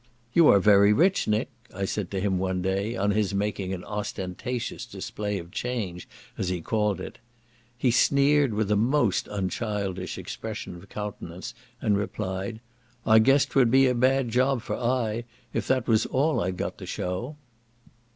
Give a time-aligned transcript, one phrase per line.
[0.33, 3.83] "You are very rich, Nick," I said to him one day, on his making an
[3.85, 6.07] ostentatious display of change,
[6.39, 7.19] as he called it;
[7.77, 12.61] he sneered with a most unchildish expression of countenance, and replied,
[13.05, 16.79] "I guess 'twould be a bad job for I, if that was all I'd got
[16.79, 17.35] to shew."